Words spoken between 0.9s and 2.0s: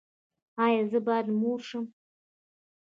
زه باید مور شم؟